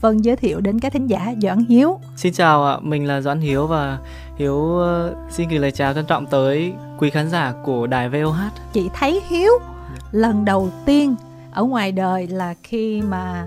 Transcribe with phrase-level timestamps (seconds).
[0.00, 2.00] Vân giới thiệu đến các thính giả Doãn Hiếu.
[2.16, 3.98] Xin chào ạ, mình là Doãn Hiếu và
[4.36, 8.36] Hiếu uh, xin gửi lời chào trân trọng tới quý khán giả của đài VOH.
[8.72, 9.52] Chị thấy Hiếu
[10.12, 11.14] lần đầu tiên
[11.52, 13.46] ở ngoài đời là khi mà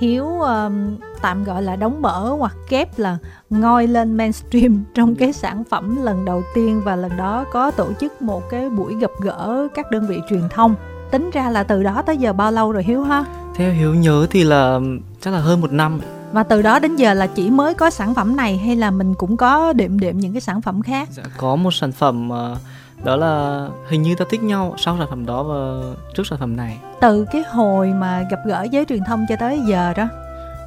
[0.00, 3.18] Hiếu um, tạm gọi là đóng mở hoặc kép là
[3.50, 7.92] ngoi lên mainstream trong cái sản phẩm lần đầu tiên và lần đó có tổ
[8.00, 10.74] chức một cái buổi gặp gỡ các đơn vị truyền thông
[11.10, 13.24] tính ra là từ đó tới giờ bao lâu rồi Hiếu ha?
[13.56, 14.80] Theo Hiếu nhớ thì là
[15.20, 16.00] chắc là hơn một năm.
[16.32, 19.14] Và từ đó đến giờ là chỉ mới có sản phẩm này hay là mình
[19.14, 21.08] cũng có đệm đệm những cái sản phẩm khác?
[21.12, 22.58] Dạ, có một sản phẩm uh,
[23.04, 25.80] đó là hình như ta thích nhau sau sản phẩm đó và
[26.14, 26.78] trước sản phẩm này.
[27.00, 30.08] Từ cái hồi mà gặp gỡ giới truyền thông cho tới giờ đó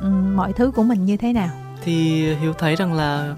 [0.01, 1.49] um, mọi thứ của mình như thế nào?
[1.83, 3.35] Thì hiếu thấy rằng là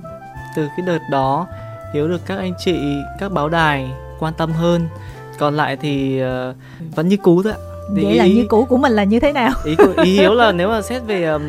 [0.55, 1.47] từ cái đợt đó
[1.93, 4.87] hiếu được các anh chị các báo đài quan tâm hơn
[5.39, 6.55] còn lại thì uh,
[6.95, 7.59] vẫn như cũ thôi ạ.
[7.89, 9.51] Vậy ý, là như cũ của mình là như thế nào?
[9.65, 11.43] Ý ý hiếu là nếu mà xét về um,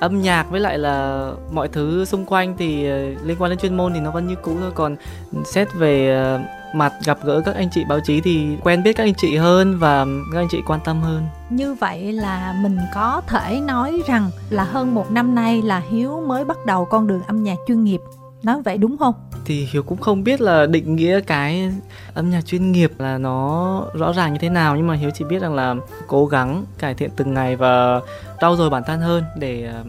[0.00, 3.76] âm nhạc với lại là mọi thứ xung quanh thì uh, liên quan đến chuyên
[3.76, 4.70] môn thì nó vẫn như cũ thôi.
[4.74, 4.96] Còn
[5.44, 6.40] xét về uh,
[6.74, 9.78] mặt gặp gỡ các anh chị báo chí thì quen biết các anh chị hơn
[9.78, 11.22] và các anh chị quan tâm hơn.
[11.50, 16.22] Như vậy là mình có thể nói rằng là hơn một năm nay là hiếu
[16.26, 18.00] mới bắt đầu con đường âm nhạc chuyên nghiệp
[18.42, 19.14] nói vậy đúng không?
[19.44, 21.72] Thì hiếu cũng không biết là định nghĩa cái
[22.14, 25.24] âm nhạc chuyên nghiệp là nó rõ ràng như thế nào nhưng mà hiếu chỉ
[25.24, 25.74] biết rằng là
[26.06, 28.00] cố gắng cải thiện từng ngày và
[28.40, 29.84] trau dồi bản thân hơn để ờ,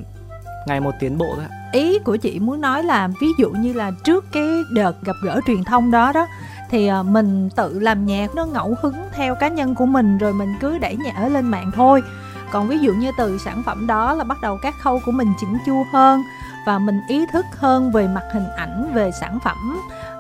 [0.68, 3.92] ngày một tiến bộ thôi ý của chị muốn nói là ví dụ như là
[4.04, 6.28] trước cái đợt gặp gỡ truyền thông đó đó
[6.70, 10.34] thì ờ, mình tự làm nhạc nó ngẫu hứng theo cá nhân của mình rồi
[10.34, 12.04] mình cứ đẩy nhạc lên mạng thôi.
[12.52, 15.34] Còn ví dụ như từ sản phẩm đó là bắt đầu các khâu của mình
[15.40, 16.22] chỉnh chu hơn
[16.66, 19.80] và mình ý thức hơn về mặt hình ảnh, về sản phẩm,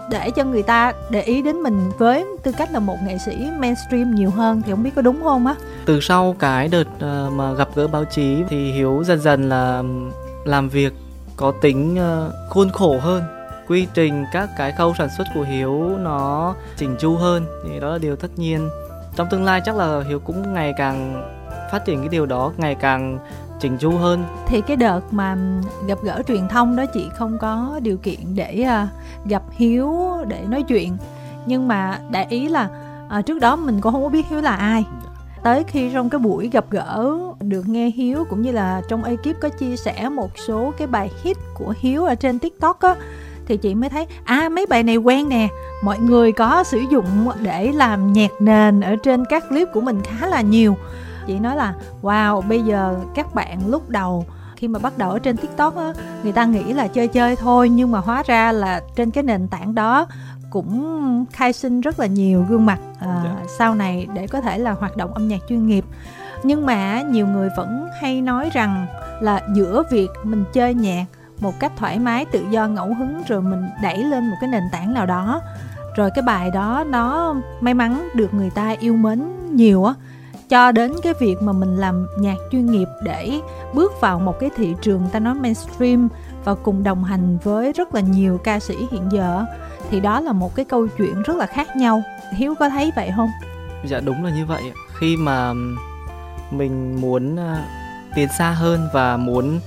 [0.09, 3.49] để cho người ta để ý đến mình với tư cách là một nghệ sĩ
[3.57, 4.61] mainstream nhiều hơn.
[4.61, 5.55] Thì không biết có đúng không á?
[5.85, 9.83] Từ sau cái đợt ờ, mà gặp gỡ báo chí thì hiếu dần dần là
[10.45, 10.93] làm việc
[11.35, 13.23] có tính ờ, khuôn khổ hơn.
[13.67, 17.91] Quy trình các cái khâu sản xuất của hiếu nó chỉnh chu hơn, thì đó
[17.91, 18.69] là điều tất nhiên.
[19.15, 21.23] Trong tương lai chắc là hiếu cũng ngày càng
[21.71, 23.19] phát triển cái điều đó, ngày càng
[23.61, 24.25] chỉnh chu hơn.
[24.47, 25.37] Thì cái đợt mà
[25.87, 28.89] gặp gỡ truyền thông đó chị không có điều kiện để uh,
[29.29, 30.97] gặp hiếu để nói chuyện.
[31.45, 32.69] Nhưng mà đại ý là
[33.19, 34.85] uh, trước đó mình cũng không có biết hiếu là ai.
[35.43, 39.39] Tới khi trong cái buổi gặp gỡ được nghe hiếu cũng như là trong ekip
[39.41, 42.95] có chia sẻ một số cái bài hit của hiếu ở trên tiktok á
[43.45, 45.47] thì chị mới thấy à mấy bài này quen nè
[45.83, 50.01] mọi người có sử dụng để làm nhạc nền ở trên các clip của mình
[50.03, 50.77] khá là nhiều
[51.31, 54.25] chị nói là wow bây giờ các bạn lúc đầu
[54.55, 55.93] khi mà bắt đầu ở trên tiktok á
[56.23, 59.47] người ta nghĩ là chơi chơi thôi nhưng mà hóa ra là trên cái nền
[59.47, 60.07] tảng đó
[60.49, 63.23] cũng khai sinh rất là nhiều gương mặt uh, à, yeah.
[63.23, 63.45] Dạ.
[63.57, 65.85] sau này để có thể là hoạt động âm nhạc chuyên nghiệp
[66.43, 68.85] nhưng mà nhiều người vẫn hay nói rằng
[69.21, 71.05] là giữa việc mình chơi nhạc
[71.39, 74.63] một cách thoải mái tự do ngẫu hứng rồi mình đẩy lên một cái nền
[74.71, 75.41] tảng nào đó
[75.95, 79.23] rồi cái bài đó nó may mắn được người ta yêu mến
[79.55, 79.93] nhiều á
[80.51, 83.39] cho đến cái việc mà mình làm nhạc chuyên nghiệp để
[83.73, 86.09] bước vào một cái thị trường, ta nói mainstream
[86.43, 89.45] và cùng đồng hành với rất là nhiều ca sĩ hiện giờ.
[89.89, 92.03] Thì đó là một cái câu chuyện rất là khác nhau.
[92.33, 93.29] Hiếu có thấy vậy không?
[93.85, 94.63] Dạ đúng là như vậy
[94.93, 95.53] khi mà
[96.51, 97.65] mình muốn à,
[98.15, 99.59] tiến xa hơn và muốn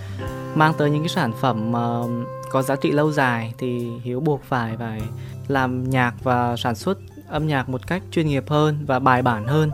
[0.55, 2.01] mang tới những cái sản phẩm mà
[2.51, 5.01] có giá trị lâu dài thì hiếu buộc phải phải
[5.49, 9.47] làm nhạc và sản xuất âm nhạc một cách chuyên nghiệp hơn và bài bản
[9.47, 9.71] hơn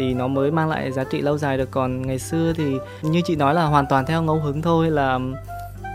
[0.00, 1.70] thì nó mới mang lại giá trị lâu dài được.
[1.70, 5.18] Còn ngày xưa thì như chị nói là hoàn toàn theo ngẫu hứng thôi là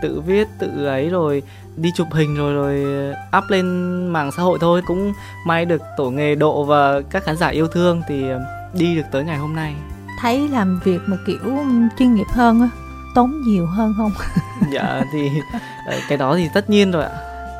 [0.02, 1.42] tự viết tự ấy rồi
[1.76, 2.84] đi chụp hình rồi rồi
[3.38, 3.66] up lên
[4.06, 4.82] mạng xã hội thôi.
[4.86, 5.12] Cũng
[5.46, 8.24] may được tổ nghề độ và các khán giả yêu thương thì
[8.72, 9.74] đi được tới ngày hôm nay.
[10.20, 11.64] Thấy làm việc một kiểu
[11.98, 12.68] chuyên nghiệp hơn á
[13.14, 14.12] tốn nhiều hơn không?
[14.72, 15.30] Dạ thì
[15.86, 17.10] ờ, cái đó thì tất nhiên rồi ạ.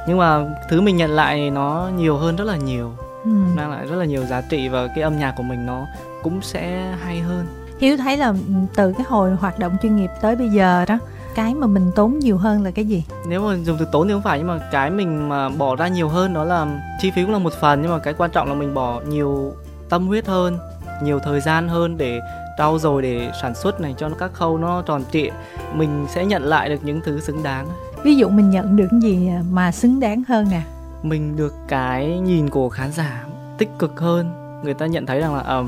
[0.09, 2.93] Nhưng mà thứ mình nhận lại nó nhiều hơn rất là nhiều
[3.27, 3.31] ừ.
[3.57, 5.87] mang lại rất là nhiều giá trị và cái âm nhạc của mình nó
[6.27, 7.47] cũng sẽ hay hơn.
[7.81, 8.35] Hiếu thấy là ừ,
[8.77, 10.99] từ cái hồi hoạt động chuyên nghiệp tới bây giờ đó
[11.35, 13.05] cái mà mình tốn nhiều hơn là cái gì?
[13.29, 15.89] Nếu mà dùng từ tốn thì không phải nhưng mà cái mình mà bỏ ra
[15.89, 16.67] nhiều hơn đó là
[17.01, 19.55] chi phí cũng là một phần nhưng mà cái quan trọng là mình bỏ nhiều
[19.89, 20.59] tâm huyết hơn
[21.03, 22.21] nhiều thời gian hơn để
[22.59, 25.31] trau dồi để sản xuất này cho các khâu nó tròn trịa.
[25.75, 27.67] Mình sẽ nhận lại được những thứ xứng đáng.
[28.03, 30.63] Ví dụ mình nhận được gì mà xứng đáng hơn nè?
[31.03, 33.25] Mình được cái nhìn của khán giả
[33.59, 34.31] tích cực hơn.
[34.65, 35.67] Người ta nhận thấy rằng là uh,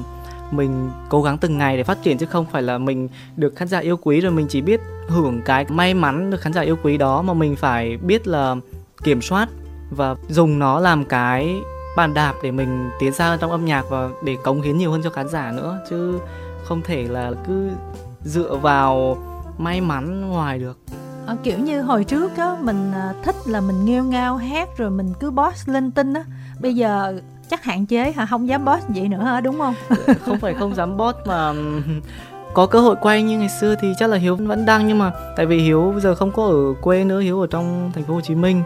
[0.50, 3.69] mình cố gắng từng ngày để phát triển chứ không phải là mình được khán
[3.69, 6.77] giả yêu quý rồi mình chỉ biết hưởng cái may mắn được khán giả yêu
[6.83, 8.56] quý đó mà mình phải biết là
[9.03, 9.49] kiểm soát
[9.91, 11.56] và dùng nó làm cái
[11.97, 15.00] bàn đạp để mình tiến xa trong âm nhạc và để cống hiến nhiều hơn
[15.05, 15.79] cho khán giả nữa.
[15.91, 16.21] Chứ
[16.65, 17.71] không thể là cứ
[18.25, 19.17] dựa vào
[19.59, 20.79] may mắn ngoài được.
[21.27, 24.91] À, kiểu như hồi trước á mình à, thích là mình nghêu ngao hát rồi
[24.91, 26.25] mình cứ boss linh tinh á.
[26.61, 28.27] Bây giờ chắc hạn chế hả?
[28.27, 29.41] Không dám boss vậy nữa hả?
[29.41, 29.75] Đúng không?
[30.27, 31.53] Không phải không dám boss mà
[32.55, 35.12] có cơ hội quay như ngày xưa thì chắc là hiếu vẫn đang nhưng mà
[35.37, 38.15] tại vì hiếu bây giờ không có ở quê nữa hiếu ở trong thành phố
[38.15, 38.62] hồ chí minh.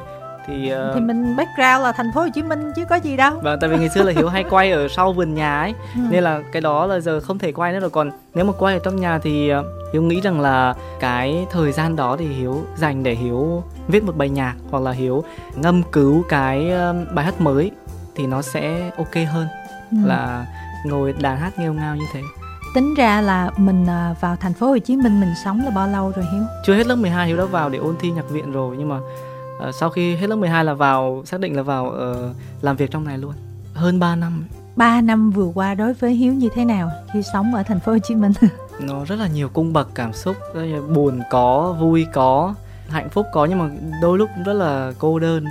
[0.47, 0.95] Thì uh...
[0.95, 3.35] thì mình background là thành phố Hồ Chí Minh chứ có gì đâu.
[3.43, 6.01] Vâng, tại vì ngày xưa là Hiếu hay quay ở sau vườn nhà ấy, ừ.
[6.11, 7.91] nên là cái đó là giờ không thể quay nữa rồi.
[7.91, 11.73] Còn nếu mà quay ở trong nhà thì uh, Hiếu nghĩ rằng là cái thời
[11.73, 15.25] gian đó thì Hiếu dành để Hiếu viết một bài nhạc hoặc là Hiếu
[15.57, 16.73] ngâm cứu cái
[17.15, 17.71] bài hát mới
[18.15, 19.47] thì nó sẽ ok hơn
[19.91, 19.97] ừ.
[20.05, 20.47] là
[20.87, 22.23] ngồi đàn hát nghêu ngao như thế
[22.75, 23.87] tính ra là mình
[24.21, 26.43] vào thành phố Hồ Chí Minh mình sống là bao lâu rồi Hiếu?
[26.67, 28.97] Chưa hết lớp 12 Hiếu đã vào để ôn thi nhạc viện rồi nhưng mà
[28.97, 32.91] uh, sau khi hết lớp 12 là vào xác định là vào uh, làm việc
[32.91, 33.33] trong này luôn
[33.75, 34.45] hơn 3 năm
[34.77, 37.93] 3 năm vừa qua đối với Hiếu như thế nào khi sống ở thành phố
[37.93, 38.33] Hồ Chí Minh?
[38.81, 40.37] nó rất là nhiều cung bậc cảm xúc,
[40.95, 42.55] buồn có, vui có,
[42.89, 43.71] hạnh phúc có nhưng mà
[44.03, 45.45] đôi lúc cũng rất là cô đơn.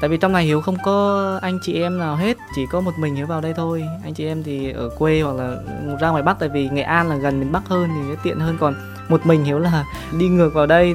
[0.00, 2.92] Tại vì trong này Hiếu không có anh chị em nào hết, chỉ có một
[2.98, 3.84] mình Hiếu vào đây thôi.
[4.04, 5.56] Anh chị em thì ở quê hoặc là
[6.00, 8.56] ra ngoài Bắc tại vì Nghệ An là gần miền Bắc hơn thì tiện hơn.
[8.60, 8.74] Còn
[9.08, 9.84] một mình Hiếu là
[10.18, 10.94] đi ngược vào đây.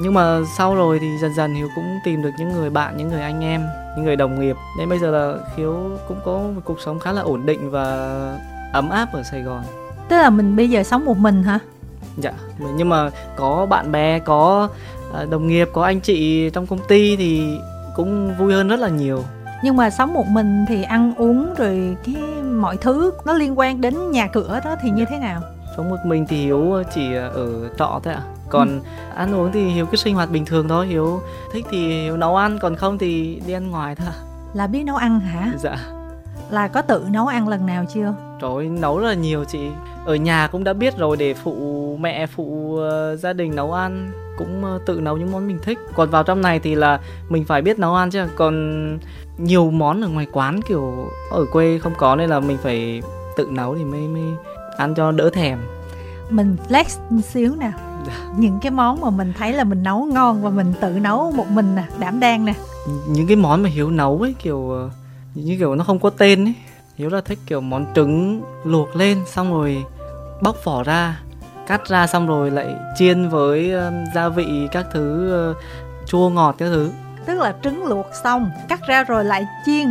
[0.00, 3.08] Nhưng mà sau rồi thì dần dần hiếu cũng tìm được những người bạn những
[3.08, 4.56] người anh em những người đồng nghiệp.
[4.78, 8.08] Nên bây giờ là hiếu cũng có một cuộc sống khá là ổn định và
[8.72, 9.62] ấm áp ở sài gòn.
[10.08, 11.58] Tức là mình bây giờ sống một mình hả?
[12.16, 12.32] Dạ
[12.76, 14.68] nhưng mà có bạn bè có
[15.14, 17.58] à, đồng nghiệp có anh chị trong công ty thì
[17.98, 19.24] cũng vui hơn rất là nhiều.
[19.62, 23.80] Nhưng mà sống một mình thì ăn uống rồi cái mọi thứ nó liên quan
[23.80, 25.42] đến nhà cửa đó thì như thế nào?
[25.76, 28.22] Sống một mình thì hiếu chỉ ở trọ thôi ạ.
[28.24, 28.80] À còn ừ.
[29.14, 30.86] ăn uống thì hiếu cứ sinh hoạt bình thường thôi.
[30.86, 31.20] Hiếu
[31.52, 34.08] thích thì hiếu nấu ăn còn không thì đi ăn ngoài thôi
[34.54, 35.52] là biết nấu ăn hả?
[35.58, 35.76] Dạ.
[36.50, 39.68] Là có tự nấu ăn lần nào chưa trời ơi, nấu rất là nhiều chị.
[40.04, 44.12] Ở nhà cũng đã biết rồi để phụ mẹ phụ uh, gia đình nấu ăn
[44.38, 45.78] cũng uh, tự nấu những món mình thích.
[45.94, 48.26] Còn vào trong này thì là mình phải biết nấu ăn chứ.
[48.36, 48.98] Còn
[49.38, 53.02] nhiều món ở ngoài quán kiểu ở quê không có nên là mình phải
[53.36, 54.22] tự nấu thì mới mới
[54.76, 55.58] ăn cho đỡ thèm.
[56.30, 56.84] Mình flex
[57.22, 57.72] xíu nào
[58.38, 61.50] những cái món mà mình thấy là mình nấu ngon và mình tự nấu một
[61.50, 62.54] mình nè đảm đang nè.
[63.08, 64.90] Những cái món mà hiếu nấu ấy kiểu ờ,
[65.34, 66.54] như kiểu nó không có tên ấy
[66.98, 69.84] hiếu là thích kiểu món trứng luộc lên xong rồi
[70.42, 71.20] bóc vỏ ra
[71.66, 73.72] cắt ra xong rồi lại chiên với
[74.14, 75.56] gia vị các thứ uh,
[76.06, 76.90] chua ngọt các thứ.
[77.26, 79.86] Tức là trứng luộc xong cắt ra rồi lại chiên.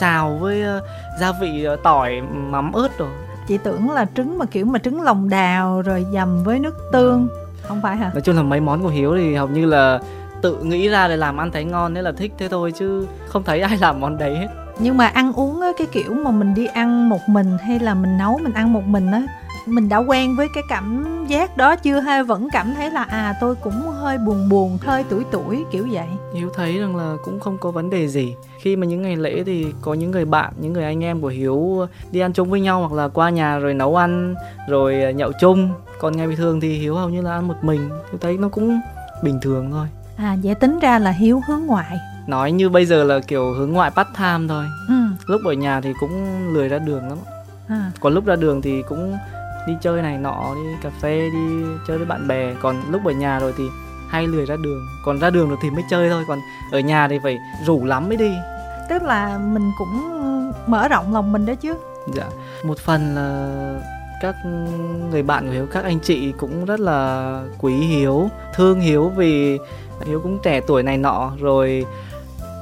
[0.00, 0.82] Xào với uh,
[1.20, 2.20] gia vị uh, tỏi
[2.50, 3.10] mắm ớt rồi
[3.48, 7.28] chị tưởng là trứng mà kiểu mà trứng lòng đào rồi dầm với nước tương.
[7.62, 8.10] Không phải hả?
[8.14, 9.98] Nói chung là mấy món của hiếu thì hầu như là
[10.42, 13.42] tự nghĩ ra để làm ăn thấy ngon nên là thích thế thôi chứ không
[13.42, 16.54] thấy ai làm món đấy hết nhưng mà ăn uống á cái kiểu mà mình
[16.54, 19.22] đi ăn một mình hay là mình nấu mình ăn một mình á
[19.68, 22.00] mình đã quen với cái cảm giác đó chưa?
[22.00, 25.86] Hay vẫn cảm thấy là à tôi cũng hơi buồn buồn hơi tuổi tuổi kiểu
[25.90, 26.06] vậy?
[26.34, 28.34] Hiếu thấy rằng là cũng không có vấn đề gì.
[28.60, 31.28] Khi mà những ngày lễ thì có những người bạn những người anh em của
[31.28, 34.34] hiếu đi ăn chung với nhau hoặc là qua nhà rồi nấu ăn
[34.68, 35.70] rồi nhậu chung.
[35.98, 37.88] Còn ngày bình thường thì hiếu hầu như là ăn một mình.
[37.88, 38.80] Hiếu thấy nó cũng
[39.22, 39.86] bình thường thôi.
[40.16, 41.98] À vậy tính ra là hiếu hướng ngoại
[42.28, 44.64] nói như bây giờ là kiểu hướng ngoại part time thôi.
[44.88, 44.94] Ừ.
[45.26, 47.18] lúc ở nhà thì cũng lười ra đường lắm.
[47.68, 47.90] À.
[48.00, 49.16] còn lúc ra đường thì cũng
[49.66, 52.54] đi chơi này nọ đi cà phê đi chơi với bạn bè.
[52.62, 53.64] Còn lúc ở nhà rồi thì
[54.08, 54.86] hay lười ra đường.
[55.04, 56.24] Còn ra đường rồi thì mới chơi thôi.
[56.28, 56.38] Còn
[56.72, 58.32] ở nhà thì phải rủ lắm mới đi.
[58.88, 60.12] Tức là mình cũng
[60.66, 61.74] mở rộng lòng mình đó chứ.
[62.14, 62.24] Dạ.
[62.64, 63.50] Một phần là
[64.22, 64.36] các
[65.10, 69.58] người bạn của hiếu các anh chị cũng rất là quý hiếu thương hiếu vì
[70.06, 71.32] hiếu cũng trẻ tuổi này nọ.
[71.40, 71.86] Rồi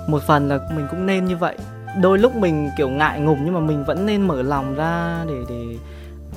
[0.06, 1.56] một phần là mình cũng nên như vậy.
[2.00, 5.44] Đôi lúc mình kiểu ngại ngùng nhưng mà mình vẫn nên mở lòng ra để
[5.48, 5.76] để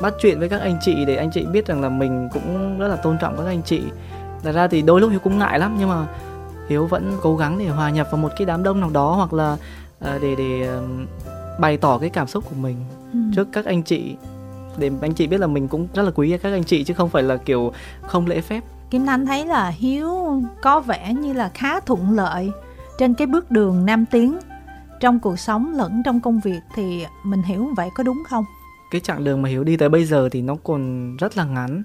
[0.01, 2.87] bắt chuyện với các anh chị để anh chị biết rằng là mình cũng rất
[2.87, 3.81] là tôn trọng các anh chị.
[4.43, 6.07] Thật ra thì đôi lúc hiếu cũng ngại lắm nhưng mà
[6.69, 9.33] hiếu vẫn cố gắng để hòa nhập vào một cái đám đông nào đó hoặc
[9.33, 10.79] là uh, để để
[11.59, 12.75] bày tỏ cái cảm xúc của mình
[13.13, 13.19] ừ.
[13.35, 14.15] trước các anh chị.
[14.77, 17.09] Để anh chị biết là mình cũng rất là quý các anh chị chứ không
[17.09, 18.63] phải là kiểu không lễ phép.
[18.89, 22.51] Kim Thanh thấy là Hiếu có vẻ như là khá thuận lợi
[22.99, 24.37] trên cái bước đường nam tiến
[24.99, 28.45] trong cuộc sống lẫn trong công việc thì mình hiểu vậy có đúng không?
[28.91, 31.83] Cái chặng đường mà Hiếu đi tới bây giờ thì nó còn rất là ngắn.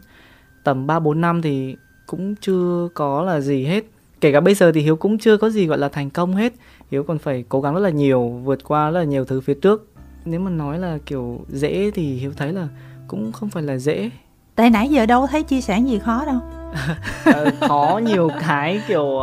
[0.64, 3.85] Tầm 3 4 năm thì cũng chưa có là gì hết.
[4.21, 6.52] Kể cả bây giờ thì Hiếu cũng chưa có gì gọi là thành công hết.
[6.90, 9.54] Hiếu còn phải cố gắng rất là nhiều, vượt qua rất là nhiều thứ phía
[9.54, 9.88] trước.
[10.25, 12.68] Nếu mà nói là kiểu dễ thì Hiếu thấy là
[13.09, 14.11] cũng không phải là dễ.
[14.54, 16.40] Tại nãy giờ đâu thấy chia sẻ gì khó đâu.
[17.25, 19.21] Ờ, khó nhiều cái kiểu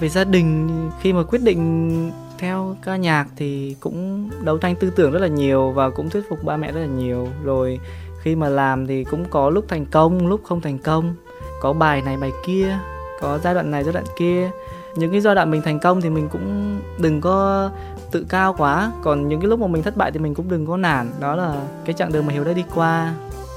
[0.00, 4.90] về gia đình, khi mà quyết định theo ca nhạc thì cũng đấu tranh tư
[4.90, 7.28] tưởng rất là nhiều và cũng thuyết phục ba mẹ rất là nhiều.
[7.44, 7.80] Rồi
[8.22, 11.14] khi mà làm thì cũng có lúc thành công, lúc không thành công.
[11.60, 12.78] Có bài này, bài kia,
[13.20, 14.50] có giai đoạn này, giai đoạn kia.
[14.96, 17.70] Những cái giai đoạn mình thành công thì mình cũng đừng có
[18.10, 18.92] tự cao quá.
[19.02, 21.10] Còn những cái lúc mà mình thất bại thì mình cũng đừng có nản.
[21.20, 23.14] Đó là cái chặng đường mà hiếu đã đi qua.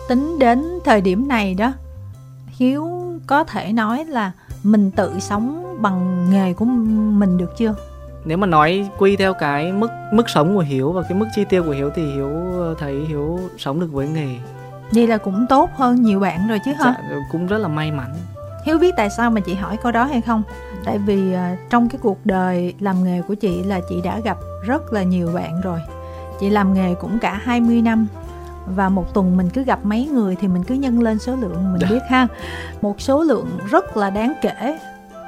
[0.08, 1.74] Tính đến thời điểm này đó,
[2.48, 2.89] hiếu
[3.27, 4.32] có thể nói là
[4.63, 7.75] mình tự sống bằng nghề của mình được chưa?
[8.25, 11.46] Nếu mà nói quy theo cái mức mức sống của hiếu và cái mức chi
[11.50, 12.29] tiêu của hiếu thì hiếu
[12.79, 14.36] thấy hiếu sống được với nghề.
[14.91, 16.96] Vậy là cũng tốt hơn nhiều bạn rồi chứ hả?
[17.10, 18.13] Dạ, cũng rất là may mắn.
[18.65, 20.44] Hiếu biết tại sao mà chị hỏi câu đó hay không?
[20.86, 24.38] Tại vì uh, trong cái cuộc đời làm nghề của chị là chị đã gặp
[24.65, 25.79] rất là nhiều bạn rồi.
[26.39, 28.08] Chị làm nghề cũng cả 20 năm
[28.75, 31.74] và một tuần mình cứ gặp mấy người thì mình cứ nhân lên số lượng
[31.74, 32.27] mình biết ha.
[32.82, 34.77] Một số lượng rất là đáng kể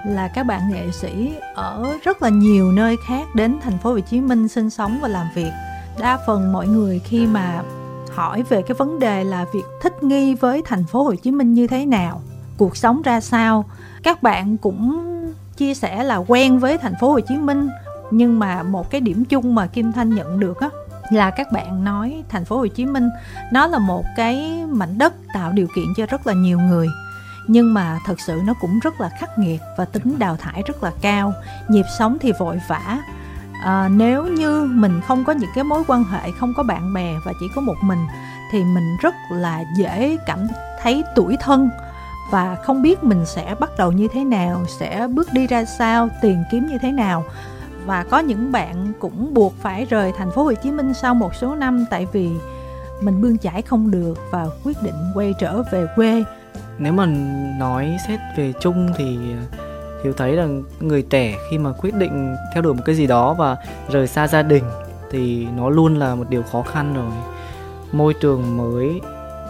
[0.07, 3.99] là các bạn nghệ sĩ ở rất là nhiều nơi khác đến thành phố Hồ
[3.99, 5.51] Chí Minh sinh sống và làm việc.
[5.99, 7.63] Đa phần mọi người khi mà
[8.15, 11.53] hỏi về cái vấn đề là việc thích nghi với thành phố Hồ Chí Minh
[11.53, 12.21] như thế nào,
[12.57, 13.65] cuộc sống ra sao,
[14.03, 15.03] các bạn cũng
[15.57, 17.69] chia sẻ là quen với thành phố Hồ Chí Minh
[18.11, 20.69] nhưng mà một cái điểm chung mà Kim Thanh nhận được á
[21.11, 23.09] là các bạn nói thành phố Hồ Chí Minh
[23.51, 26.87] nó là một cái mảnh đất tạo điều kiện cho rất là nhiều người
[27.47, 30.83] nhưng mà thật sự nó cũng rất là khắc nghiệt và tính đào thải rất
[30.83, 31.33] là cao.
[31.67, 32.97] Nhịp sống thì vội vã.
[33.63, 37.13] À, nếu như mình không có những cái mối quan hệ không có bạn bè
[37.25, 37.99] và chỉ có một mình
[38.51, 40.47] thì mình rất là dễ cảm
[40.81, 41.69] thấy tuổi thân.
[42.31, 46.09] Và không biết mình sẽ bắt đầu như thế nào sẽ bước đi ra sao
[46.21, 47.23] tiền kiếm như thế nào.
[47.85, 51.35] Và có những bạn cũng buộc phải rời thành phố Hồ Chí Minh sau một
[51.35, 52.29] số năm tại vì
[53.01, 56.23] mình bươn chải không được và quyết định quay trở về quê
[56.79, 57.05] nếu mà
[57.59, 59.17] nói xét về chung thì
[60.03, 60.47] hiểu thấy là
[60.79, 63.57] người trẻ khi mà quyết định theo đuổi một cái gì đó và
[63.89, 64.63] rời xa gia đình
[65.11, 67.11] thì nó luôn là một điều khó khăn rồi.
[67.91, 69.01] Môi trường mới,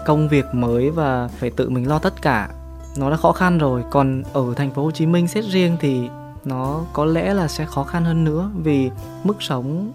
[0.05, 2.49] công việc mới và phải tự mình lo tất cả,
[2.97, 3.83] nó đã khó khăn rồi.
[3.91, 6.09] Còn ở thành phố Hồ Chí Minh xét riêng thì
[6.45, 8.89] nó có lẽ là sẽ khó khăn hơn nữa vì
[9.23, 9.91] mức sống,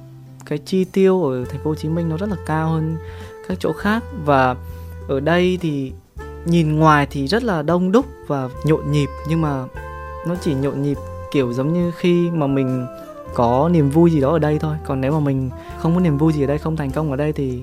[0.46, 2.96] cái chi tiêu ở thành phố Hồ Chí Minh nó rất là cao hơn
[3.48, 4.02] các chỗ khác.
[4.24, 4.56] Và
[5.08, 5.92] ở đây thì
[6.44, 9.64] nhìn ngoài thì rất là đông đúc và nhộn nhịp nhưng mà
[10.26, 10.98] nó chỉ nhộn nhịp
[11.32, 12.86] kiểu giống như khi mà mình
[13.34, 14.76] có niềm vui gì đó ở đây thôi.
[14.84, 17.16] Còn nếu mà mình không có niềm vui gì ở đây không thành công ở
[17.16, 17.62] đây thì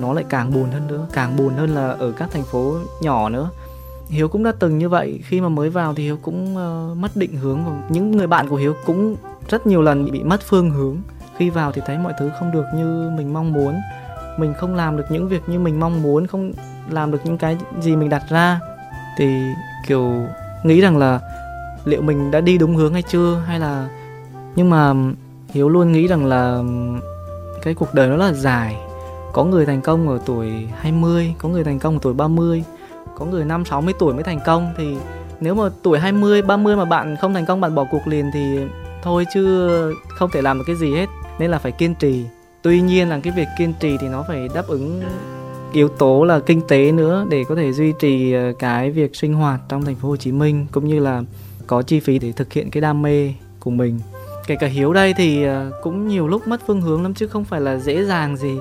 [0.00, 3.28] nó lại càng buồn hơn nữa càng buồn hơn là ở các thành phố nhỏ
[3.28, 3.50] nữa.
[4.08, 7.16] Hiếu cũng đã từng như vậy khi mà mới vào thì hiếu cũng uh, mất
[7.16, 9.16] định hướng và những người bạn của hiếu cũng
[9.48, 10.96] rất nhiều lần bị mất phương hướng.
[11.36, 13.74] Khi vào thì thấy mọi thứ không được như mình mong muốn.
[14.38, 16.52] Mình không làm được những việc như mình mong muốn không
[16.90, 18.60] làm được những cái gì mình đặt ra.
[19.18, 19.42] Thì,
[19.86, 20.26] kiểu,
[20.62, 21.20] nghĩ rằng là
[21.84, 23.88] liệu mình đã đi đúng hướng hay chưa, hay là,
[24.56, 24.94] nhưng mà
[25.48, 26.62] hiếu luôn nghĩ rằng là
[27.62, 28.76] cái cuộc đời nó là dài.
[29.32, 32.64] Có người thành công ở tuổi 20 có người thành công ở tuổi 30
[33.18, 34.72] có người năm 60 tuổi mới thành công.
[34.76, 34.96] Thì
[35.40, 38.58] nếu mà tuổi 20 30 mà bạn không thành công, bạn bỏ cuộc liền thì
[39.02, 39.68] thôi chứ
[40.08, 41.06] không thể làm được cái gì hết.
[41.38, 42.24] Nên là phải kiên trì.
[42.62, 45.02] Tuy nhiên là cái việc kiên trì thì nó phải đáp ứng
[45.72, 49.34] yếu tố là kinh tế nữa để có thể duy trì ờ, cái việc sinh
[49.34, 51.22] hoạt trong thành phố Hồ Chí Minh cũng như là
[51.66, 54.00] có chi phí để thực hiện cái đam mê của mình.
[54.46, 57.44] Kể cả hiếu đây thì ờ, cũng nhiều lúc mất phương hướng lắm chứ không
[57.44, 58.58] phải là dễ dàng gì.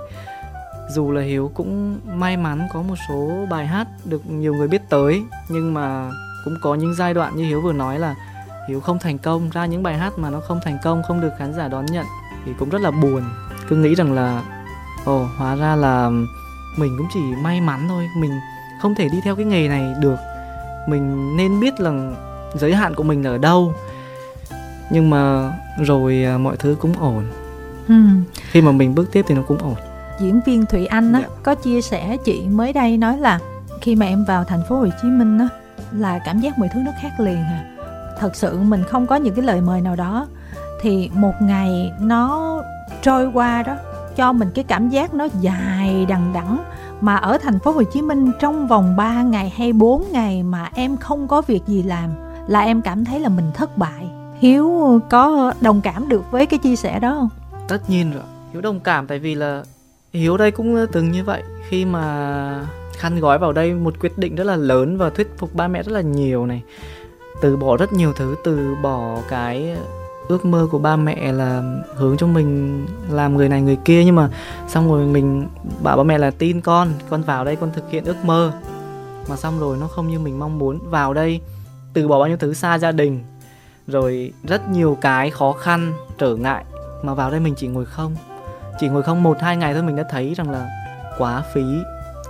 [0.95, 4.81] Dù là hiếu cũng may mắn có một số bài hát được nhiều người biết
[4.89, 6.11] tới nhưng mà
[6.45, 8.15] cũng có những giai đoạn như hiếu vừa nói là
[8.69, 9.49] hiếu không thành công.
[9.49, 12.05] Ra những bài hát mà nó không thành công không được khán giả đón nhận
[12.45, 13.23] thì cũng rất là buồn.
[13.69, 14.43] Cứ nghĩ rằng là
[15.05, 16.11] ồ oh, hóa ra là
[16.77, 18.31] mình cũng chỉ may mắn thôi mình
[18.81, 20.19] không thể đi theo cái nghề này được
[20.87, 22.11] mình nên biết là
[22.53, 23.73] giới hạn của mình là ở đâu
[24.89, 27.23] nhưng mà rồi à, mọi thứ cũng ổn
[27.87, 27.93] ừ.
[28.51, 29.75] khi mà mình bước tiếp thì nó cũng ổn
[30.19, 31.31] diễn viên thủy anh á yeah.
[31.31, 31.37] Dạ.
[31.43, 33.39] có chia sẻ chị mới đây nói là
[33.81, 35.47] khi mà em vào thành phố hồ chí minh á
[35.91, 37.65] là cảm giác mọi thứ nó khác liền à
[38.19, 40.27] thật sự mình không có những cái lời mời nào đó
[40.81, 42.57] thì một ngày nó
[43.01, 43.75] trôi qua đó
[44.17, 46.57] cho mình cái cảm giác nó dài đằng đẵng
[47.01, 50.69] mà ở thành phố Hồ Chí Minh trong vòng 3 ngày hay 4 ngày mà
[50.73, 52.09] em không có việc gì làm
[52.47, 54.09] là em cảm thấy là mình thất bại.
[54.39, 57.29] Hiếu có đồng cảm được với cái chia sẻ đó không?
[57.67, 58.23] Tất nhiên rồi.
[58.53, 59.63] Hiếu đồng cảm tại vì là
[60.13, 64.17] Hiếu đây cũng ờ, từng như vậy khi mà khăn gói vào đây, một quyết
[64.17, 66.61] định rất là lớn và thuyết phục ba mẹ rất là nhiều này
[67.41, 69.77] từ bỏ rất nhiều thứ, từ bỏ cái
[70.27, 71.63] ước mơ của ba mẹ là
[71.95, 74.29] hướng cho mình làm người này người kia nhưng mà
[74.67, 75.47] xong rồi mình
[75.83, 78.51] bảo ba mẹ là tin con con vào đây con thực hiện ước mơ.
[79.29, 81.41] Mà xong rồi nó không như mình mong muốn vào đây
[81.93, 83.23] từ bỏ bao nhiêu thứ xa gia đình
[83.87, 86.65] rồi rất nhiều cái khó khăn trở ngại
[87.03, 88.15] mà vào đây mình chỉ ngồi không.
[88.79, 90.69] Chỉ ngồi không một hai ngày thôi mình đã thấy rằng là
[91.17, 91.63] quá phí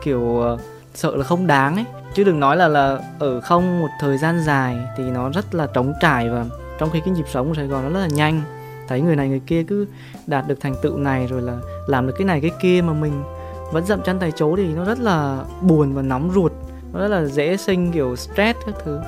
[0.03, 0.59] kiểu uh,
[0.93, 1.85] sợ là không đáng ấy.
[2.13, 5.67] Chứ đừng nói là là ở không một thời gian dài thì nó rất là
[5.67, 6.45] trống trải và
[6.79, 8.41] trong khi cái nhịp sống của Sài Gòn nó rất là nhanh.
[8.87, 9.87] Thấy người này người kia cứ
[10.27, 11.57] đạt được thành tựu này rồi là
[11.87, 13.23] làm được cái này cái kia mà mình
[13.71, 16.51] vẫn dậm chân tại chỗ thì nó rất là buồn và nóng ruột.
[16.93, 18.99] Nó rất là dễ sinh kiểu stress các thứ.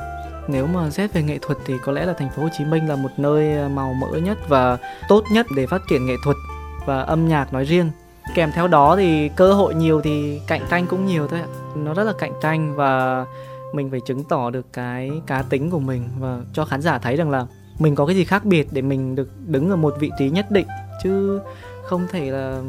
[0.47, 2.89] Nếu mà xét về nghệ thuật thì có lẽ là thành phố Hồ Chí Minh
[2.89, 4.77] là một nơi à, màu mỡ nhất và
[5.09, 6.38] tốt nhất để phát triển nghệ thuật
[6.85, 7.91] và âm nhạc nói riêng.
[8.35, 11.47] Kèm theo đó thì cơ hội nhiều thì cạnh tranh cũng nhiều thôi ạ.
[11.75, 13.25] Nó rất là cạnh tranh và
[13.73, 16.09] mình phải chứng tỏ được cái cá tính của mình.
[16.19, 17.45] Và cho khán giả thấy rằng là
[17.79, 20.51] mình có cái gì khác biệt để mình được đứng ở một vị trí nhất
[20.51, 20.67] định?
[21.03, 21.39] Chứ
[21.86, 22.62] không thể là,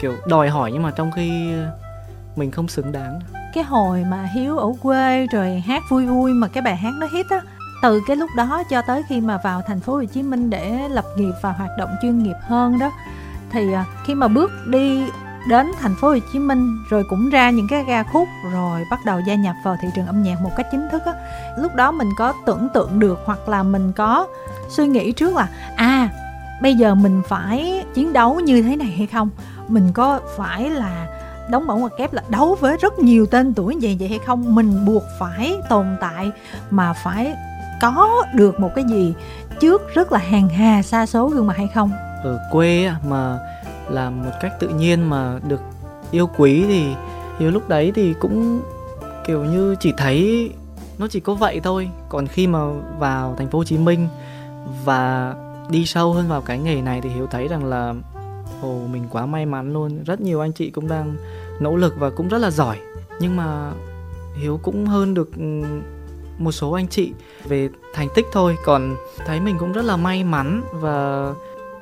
[0.00, 1.52] kiểu, đòi hỏi nhưng mà trong khi
[2.36, 3.20] mình không xứng đáng.
[3.54, 7.06] Cái hồi mà hiếu ở quê rồi hát vui vui mà cái bài hát nó
[7.12, 7.40] hit á,
[7.82, 10.88] từ cái lúc đó cho tới khi mà vào thành phố Hồ Chí Minh để
[10.90, 12.92] lập nghiệp và hoạt động chuyên nghiệp hơn đó,
[13.50, 15.04] thì à, khi mà bước đi
[15.48, 19.00] đến thành phố Hồ Chí Minh rồi cũng ra những cái ca khúc rồi bắt
[19.04, 21.12] đầu gia nhập vào thị trường âm nhạc một cách chính thức á.
[21.58, 24.26] Lúc đó mình có tưởng tượng được hoặc là mình có
[24.68, 26.08] suy nghĩ trước là à
[26.62, 29.30] bây giờ mình phải chiến đấu như thế này hay không?
[29.68, 31.06] Mình có phải là
[31.50, 34.54] đóng mẫu hoặc kép là đấu với rất nhiều tên tuổi vậy vậy hay không?
[34.54, 36.30] Mình buộc phải tồn tại
[36.70, 37.34] mà phải
[37.80, 39.14] có được một cái gì
[39.60, 41.90] trước rất là hàng hà, xa số gương mặt hay không?
[42.24, 43.38] Ở quê mà
[43.90, 45.60] làm một cách tự nhiên mà được
[46.10, 46.94] yêu quý thì
[47.38, 48.60] nhiều lúc đấy thì cũng
[49.26, 50.50] kiểu như chỉ thấy
[50.98, 51.90] nó chỉ có vậy thôi.
[52.08, 52.58] Còn khi mà
[52.98, 54.08] vào thành phố Hồ Chí Minh
[54.84, 55.34] và
[55.70, 57.94] đi sâu hơn vào cái nghề này thì hiếu thấy rằng là,
[58.62, 60.04] ồ, mình quá may mắn luôn.
[60.04, 61.16] Rất nhiều anh chị cũng đang
[61.60, 62.78] nỗ lực và cũng rất là giỏi.
[63.20, 63.72] Nhưng mà
[64.34, 65.62] hiếu cũng hơn được ừ,
[66.38, 67.12] một số anh chị
[67.44, 68.56] về thành tích thôi.
[68.64, 71.30] Còn thấy mình cũng rất là may mắn và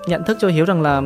[0.08, 1.02] nhận thức cho hiếu rằng là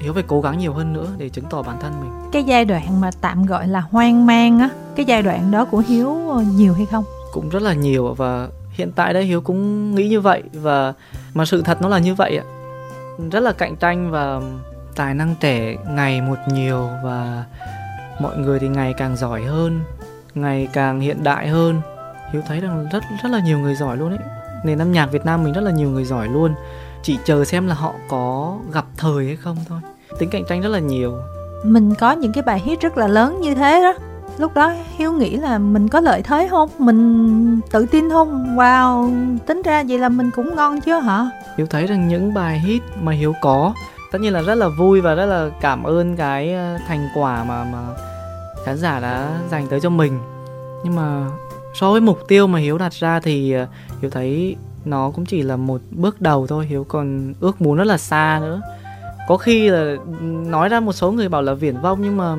[0.00, 2.30] hiếu phải cố gắng nhiều hơn nữa để chứng tỏ bản thân mình.
[2.32, 5.82] Cái giai đoạn mà tạm gọi là hoang mang á cái giai đoạn đó của
[5.88, 7.04] hiếu ờ, nhiều hay không?
[7.32, 10.92] Cũng rất là nhiều và hiện tại đây hiếu cũng nghĩ như vậy và
[11.34, 12.44] mà sự thật nó là như vậy ạ.
[13.32, 14.40] Rất là cạnh tranh và
[14.96, 17.44] tài năng trẻ ngày một nhiều và
[18.20, 19.80] mọi người thì ngày càng giỏi hơn
[20.34, 21.80] ngày càng hiện đại hơn.
[22.32, 24.18] Hiếu thấy rằng rất rất là nhiều người giỏi luôn ấy.
[24.64, 26.54] Nền âm nhạc việt nam mình rất là nhiều người giỏi luôn
[27.06, 29.80] chỉ chờ xem là họ có gặp thời hay không thôi.
[30.18, 31.12] Tính cạnh tranh rất là nhiều.
[31.64, 33.94] Mình có những cái bài hit rất là lớn như thế đó.
[34.38, 36.70] Lúc đó hiếu nghĩ là mình có lợi thế không?
[36.78, 38.56] Mình tự tin không?
[38.56, 39.10] Wow
[39.46, 41.30] tính ra vậy là mình cũng ngon chứ hả?
[41.56, 43.74] Hiếu thấy rằng những bài hit mà hiếu có
[44.12, 47.44] tất nhiên là rất là vui và rất là cảm ơn cái ờ, thành quả
[47.44, 47.78] mà mà
[48.64, 50.18] khán giả đã dành tới cho mình.
[50.84, 51.26] Nhưng mà
[51.74, 53.66] so với mục tiêu mà hiếu đặt ra thì ờ,
[54.00, 54.56] hiếu thấy
[54.86, 58.38] nó cũng chỉ là một bước đầu thôi, hiếu còn ước muốn rất là xa
[58.42, 58.60] nữa.
[59.28, 59.96] Có khi là
[60.46, 62.36] nói ra một số người bảo là viển vông nhưng mà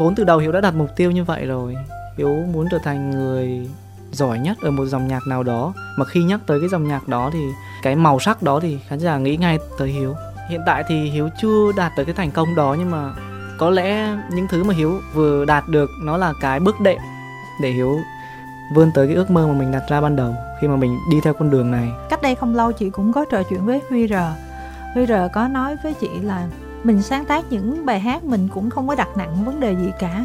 [0.00, 1.76] vốn từ đầu hiếu đã đặt mục tiêu như vậy rồi.
[2.18, 3.68] Hiếu muốn trở thành người
[4.12, 5.72] giỏi nhất ở một dòng nhạc nào đó.
[5.98, 7.38] Mà khi nhắc tới cái dòng nhạc đó thì
[7.82, 10.14] cái màu sắc đó thì khán giả nghĩ ngay tới hiếu.
[10.48, 13.12] Hiện tại thì hiếu chưa đạt tới cái thành công đó nhưng mà
[13.58, 16.98] có lẽ những thứ mà hiếu vừa đạt được nó là cái bước đệm
[17.62, 17.98] để hiếu
[18.74, 21.20] vươn tới cái ước mơ mà mình đặt ra ban đầu khi mà mình đi
[21.20, 21.92] theo con đường này.
[22.10, 24.14] Cách đây không lâu chị cũng có trò chuyện với huy r
[24.94, 26.46] huy r có nói với chị là
[26.84, 29.92] mình sáng tác những bài hát mình cũng không có đặt nặng vấn đề gì
[29.98, 30.24] cả.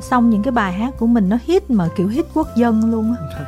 [0.00, 3.14] Xong những cái bài hát của mình nó hit mà kiểu hit quốc dân luôn
[3.18, 3.44] á.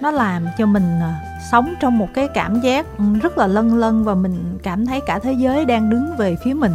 [0.00, 1.20] Nó làm cho mình à,
[1.50, 2.86] sống trong một cái cảm giác
[3.22, 6.54] rất là lân lân và mình cảm thấy cả thế giới đang đứng về phía
[6.54, 6.72] mình.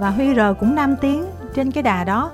[0.00, 2.30] Và huy r cũng năm tiếng trên cái đà đó.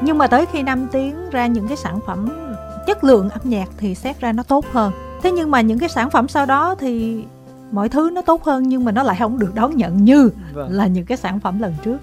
[0.00, 2.47] Nhưng mà tới khi năm tiếng ra những cái sản phẩm
[2.88, 4.92] chất lượng âm nhạc thì xét ra nó tốt hơn.
[5.22, 7.24] Thế nhưng mà những cái sản phẩm sau đó thì
[7.72, 10.72] mọi thứ nó tốt hơn nhưng mà nó lại không được đón nhận như vâng.
[10.72, 11.98] là những cái sản phẩm lần trước.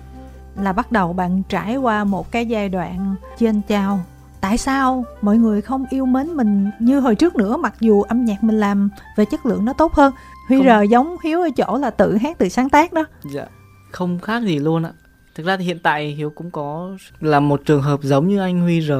[0.61, 3.99] Là bắt đầu bạn trải qua một cái giai đoạn trên trao
[4.41, 8.25] tại sao mọi người không yêu mến mình như hồi trước nữa mặc dù âm
[8.25, 10.13] nhạc mình làm về chất lượng nó tốt hơn?
[10.47, 10.67] Huy không...
[10.67, 13.05] r giống hiếu ở chỗ là tự hát tự sáng tác đó.
[13.33, 13.45] Dạ
[13.91, 14.91] không khác gì luôn ạ.
[15.35, 18.61] Thực ra thì hiện tại hiếu cũng có là một trường hợp giống như anh
[18.61, 18.91] huy r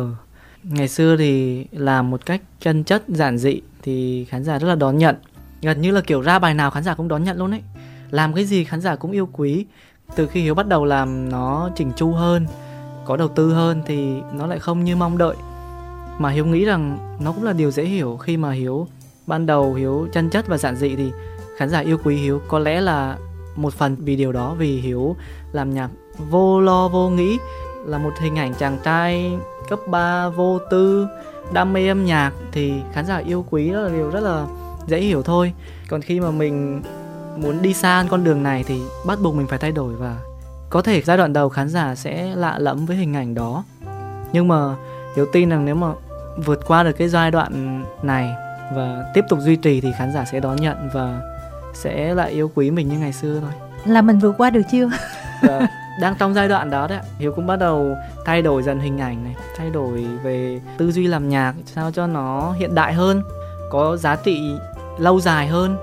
[0.70, 4.76] ngày xưa thì làm một cách chân chất, giản dị thì khán giả rất là
[4.76, 5.16] đón nhận.
[5.62, 7.62] Gần như là kiểu ra bài nào khán giả cũng đón nhận luôn ấy.
[8.12, 9.66] Làm cái gì khán giả cũng yêu quý.
[10.16, 12.46] Từ khi hiếu bắt đầu làm nó chỉnh chu hơn,
[13.06, 15.36] có đầu tư hơn thì nó lại không như mong đợi.
[16.20, 18.18] Mà hiếu nghĩ rằng nó cũng là điều dễ hiểu.
[18.18, 18.88] Khi mà hiếu,
[19.28, 21.12] ban đầu hiếu chân chất và giản dị thì
[21.58, 22.42] khán giả yêu quý hiếu.
[22.48, 23.18] Có lẽ là
[23.56, 25.16] một phần vì điều đó, vì hiếu
[25.52, 25.90] làm nhạc
[26.30, 27.38] vô lo, vô nghĩ
[27.86, 29.38] là một hình ảnh chàng trai
[29.70, 31.08] cấp 3 vô tư
[31.54, 34.46] đam mê âm nhạc thì khán giả yêu quý đó là điều rất là
[34.88, 35.54] dễ hiểu thôi.
[35.90, 36.82] Còn khi mà mình
[37.38, 40.18] muốn đi xa con đường này thì bắt buộc mình phải thay đổi và
[40.70, 43.64] có thể giai đoạn đầu khán giả sẽ lạ lẫm với hình ảnh đó.
[44.34, 44.76] Nhưng mà
[45.16, 45.94] hiếu tin rằng nếu mà
[46.46, 48.36] vượt qua được cái giai đoạn này
[48.76, 51.22] và tiếp tục duy trì thì khán giả sẽ đón nhận và
[51.74, 53.52] sẽ lại yêu quý mình như ngày xưa thôi.
[53.86, 54.90] Là mình vượt qua được chưa?
[55.42, 55.68] Và
[56.02, 59.24] đang trong giai đoạn đó đấy hiếu cũng bắt đầu thay đổi dần hình ảnh
[59.24, 63.24] này thay đổi về tư duy làm nhạc sao cho nó hiện đại hơn
[63.70, 64.52] có giá trị
[64.98, 65.78] lâu dài hơn.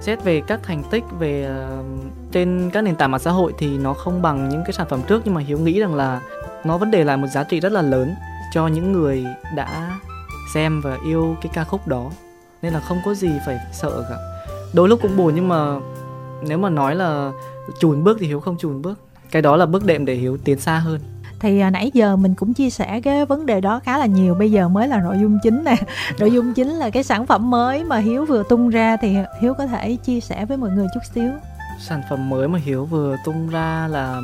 [0.00, 1.86] Xét về các thành tích về uh,
[2.32, 5.00] trên các nền tảng mạng xã hội thì nó không bằng những cái sản phẩm
[5.08, 6.20] trước nhưng mà hiếu nghĩ rằng là
[6.64, 8.14] nó vẫn để lại một giá trị rất là lớn
[8.52, 9.24] cho những người
[9.56, 9.98] đã
[10.54, 12.10] xem và yêu cái ca khúc đó.
[12.62, 14.16] Nên là không có gì phải sợ cả.
[14.74, 15.76] Đôi lúc cũng buồn nhưng mà
[16.42, 17.32] nếu mà nói là
[17.80, 18.98] chùn bước thì hiếu không chùn bước
[19.32, 21.00] cái đó là bước đệm để hiếu tiến xa hơn.
[21.40, 24.34] Thì à, nãy giờ mình cũng chia sẻ cái vấn đề đó khá là nhiều.
[24.34, 25.76] Bây giờ mới là nội dung chính nè.
[26.18, 28.96] Nội dung chính là cái sản phẩm mới mà hiếu vừa tung ra.
[28.96, 31.30] Thì hiếu có thể chia sẻ với mọi người chút xíu.
[31.80, 34.20] Sản phẩm mới mà hiếu vừa tung ra là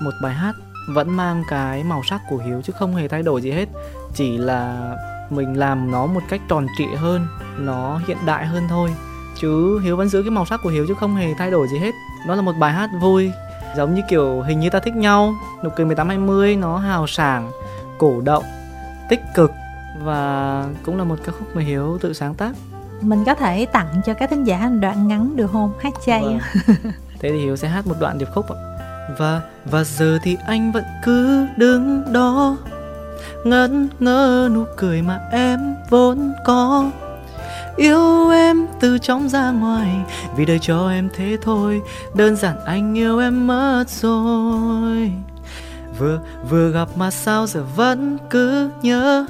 [0.00, 0.52] một bài hát
[0.88, 3.68] vẫn mang cái màu sắc của hiếu chứ không hề thay đổi gì hết.
[4.14, 4.92] Chỉ là
[5.30, 7.26] mình làm nó một cách tròn trịa hơn
[7.58, 8.90] nó hiện đại hơn thôi.
[9.40, 11.78] Chứ hiếu vẫn giữ cái màu sắc của hiếu chứ không hề thay đổi gì
[11.78, 11.92] hết.
[12.26, 13.30] Nó là một bài hát vui
[13.76, 15.34] giống như kiểu hình như ta thích nhau.
[15.64, 17.50] Nụ cười 1820 nó hào sảng
[17.98, 18.44] cổ động
[19.08, 19.52] tích cực
[20.04, 22.52] và cũng là một ca khúc mà hiếu tự sáng tác.
[23.00, 25.72] Mình có thể tặng cho các thính giả đoạn ngắn được không?
[25.80, 26.38] Hát chay vâng.
[27.20, 28.56] thế thì hiếu sẽ hát một đoạn điệp khúc ạ.
[29.18, 32.56] Và và giờ thì anh vẫn cứ đứng đó
[33.44, 36.90] ngẩn ngơ nụ cười mà em vốn có
[37.76, 39.88] yêu em từ trong ra ngoài
[40.36, 41.82] vì đời cho em thế thôi
[42.14, 45.12] đơn giản anh yêu em mất rồi.
[45.98, 49.26] Vừa vừa gặp mà sao giờ vẫn cứ nhớ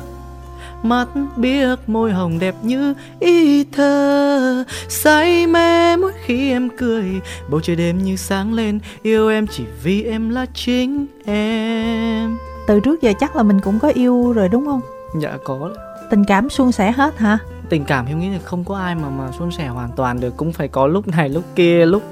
[0.82, 4.64] mắt biếc môi hồng đẹp như ý thơ.
[4.88, 9.64] Say mê mỗi khi em cười bầu trời đêm như sáng lên yêu em chỉ
[9.82, 12.38] vì em là chính em.
[12.66, 14.80] Từ trước giờ chắc là mình cũng có yêu rồi đúng không?
[15.20, 15.70] Dạ có
[16.10, 17.38] tình cảm suôn sẻ hết hả
[17.72, 20.36] tình cảm em nghĩ là không có ai mà mà suôn sẻ hoàn toàn được.
[20.36, 22.02] Cũng phải có lúc này lúc kia lúc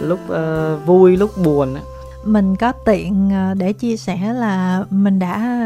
[0.00, 1.82] lúc uh, vui lúc buồn ấy.
[2.24, 5.58] mình có tiện ờ, để chia sẻ là mình đã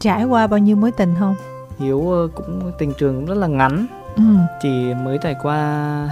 [0.00, 1.34] trải qua bao nhiêu mối tình không?
[1.78, 3.86] Hiếu ờ, cũng tình trường cũng rất là ngắn.
[4.16, 4.22] Ừ.
[4.62, 5.56] chỉ mới trải qua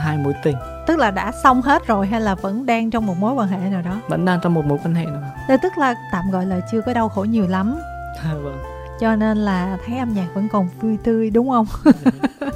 [0.05, 0.57] hai mối tình.
[0.87, 3.71] Tức là đã xong hết rồi hay là vẫn đang trong một mối quan hệ
[3.71, 4.01] nào đó?
[4.09, 6.81] Vẫn đang trong một mối quan hệ nào đó tức là tạm gọi là chưa
[6.81, 7.77] có đau khổ nhiều lắm.
[8.43, 11.67] Vâng cho nên là thấy âm nhạc vẫn còn vui tươi đúng không?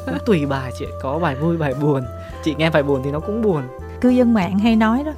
[0.07, 2.03] Cũng tùy bài chị có bài vui bài buồn.
[2.45, 3.63] Chị nghe bài buồn thì nó cũng buồn.
[4.01, 5.13] Cư dân mạng hay nói đó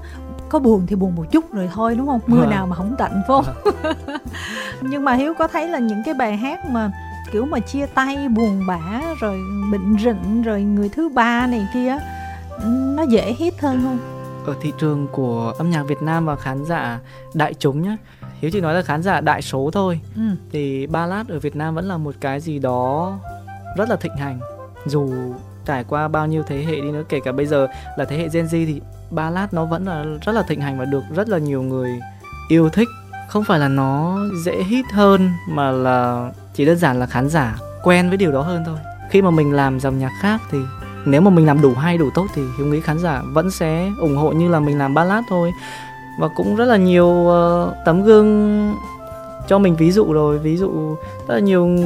[0.48, 2.20] có buồn thì buồn một chút rồi thôi đúng không?
[2.26, 2.50] Mưa à.
[2.50, 3.44] nào mà không tạnh phải không?
[3.82, 3.92] À.
[4.80, 6.90] nhưng mà hiếu có thấy là những cái bài hát mà
[7.32, 9.40] kiểu mà chia tay buồn bã rồi
[9.72, 11.98] bệnh rịnh rồi người thứ ba này kia
[12.96, 13.98] nó dễ hít hơn không?
[14.46, 16.98] Ở thị trường của âm nhạc Việt Nam và khán giả
[17.34, 17.96] đại chúng nhá
[18.40, 20.00] Hiếu chỉ nói là khán giả đại số thôi.
[20.16, 20.22] Ừ.
[20.52, 23.18] thì ballad ở Việt Nam vẫn là một cái gì đó
[23.76, 24.40] rất là thịnh hành.
[24.86, 25.12] Dù
[25.66, 28.28] trải qua bao nhiêu thế hệ đi nữa kể cả bây giờ là thế hệ
[28.32, 31.38] Gen Z thì ballad nó vẫn là rất là thịnh hành và được rất là
[31.38, 32.00] nhiều người
[32.48, 32.88] yêu thích.
[33.28, 37.58] Không phải là nó dễ hit hơn mà là chỉ đơn giản là khán giả
[37.82, 38.78] quen với điều đó hơn thôi.
[39.10, 40.58] Khi mà mình làm dòng nhạc khác thì
[41.04, 43.90] nếu mà mình làm đủ hay đủ tốt thì hiếu nghĩ khán giả vẫn sẽ
[44.00, 45.52] ủng hộ như là mình làm ballad thôi
[46.18, 48.74] và cũng rất là nhiều uh, tấm gương
[49.48, 50.38] cho mình ví dụ rồi.
[50.38, 50.96] Ví dụ
[51.28, 51.76] rất là nhiều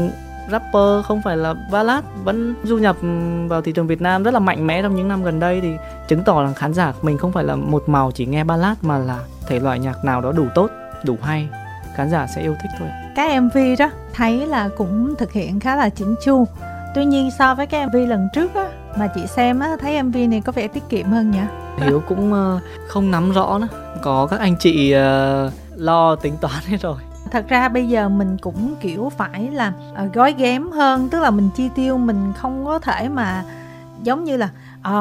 [0.50, 2.96] rapper không phải là ballad vẫn du nhập
[3.48, 5.76] vào thị trường Việt Nam rất là mạnh mẽ trong những năm gần đây thì
[6.08, 8.98] chứng tỏ là khán giả mình không phải là một màu chỉ nghe ballad mà
[8.98, 10.70] là thể loại nhạc nào đó đủ tốt
[11.04, 11.48] đủ hay.
[11.96, 15.76] Khán giả sẽ yêu thích thôi cái MV đó thấy là cũng thực hiện khá
[15.76, 16.46] là chỉnh chu.
[16.94, 20.16] Tuy nhiên so với cái MV lần trước á mà chị xem á thấy MV
[20.16, 21.38] này có vẻ tiết kiệm hơn nhỉ?
[21.76, 23.68] Hiếu cũng uh, không nắm rõ nữa.
[24.02, 26.96] Có các anh chị uh, lo tính toán hết rồi.
[27.30, 29.72] Thật ra bây giờ mình cũng kiểu phải là
[30.04, 33.44] uh, gói ghém hơn tức là mình chi tiêu mình không có thể mà
[34.02, 34.48] giống như là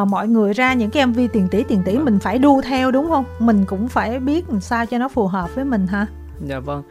[0.01, 2.05] uh, mọi người ra những cái mv tiền tỷ tiền tỷ vâng.
[2.05, 3.25] mình phải đu theo đúng không?
[3.39, 6.07] Mình cũng phải biết làm sao cho nó phù hợp với mình ha.
[6.47, 6.83] Dạ vâng.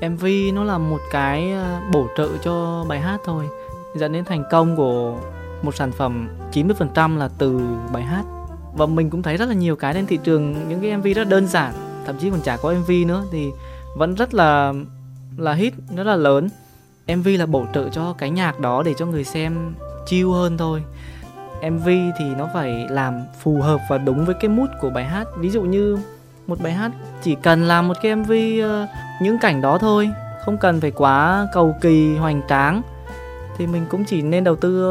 [0.00, 1.54] mv nó là một cái
[1.92, 3.44] bổ trợ cho bài hát thôi.
[3.96, 5.14] Dẫn đến thành công của
[5.62, 7.60] một sản phẩm 90% là từ
[7.92, 8.24] bài hát.
[8.74, 11.28] Và mình cũng thấy rất là nhiều cái trên thị trường những cái MV rất
[11.28, 11.72] đơn giản
[12.06, 13.50] thậm chí còn chả có MV nữa thì
[13.96, 14.72] vẫn rất là
[15.36, 16.48] là hit rất là lớn.
[17.16, 19.74] MV là bổ trợ cho cái nhạc đó để cho người xem
[20.06, 20.82] chill hơn thôi.
[21.70, 21.88] MV
[22.18, 25.24] thì nó phải làm phù hợp và đúng với cái mood của bài hát.
[25.38, 25.98] Ví dụ như
[26.46, 26.92] một bài hát
[27.22, 28.86] chỉ cần làm một cái MV uh, ờ,
[29.22, 30.10] những cảnh đó thôi
[30.44, 32.82] không cần phải quá cầu kỳ hoành tráng
[33.58, 34.84] thì mình cũng chỉ nên đầu tư